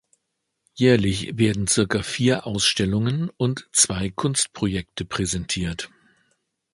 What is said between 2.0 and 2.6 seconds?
vier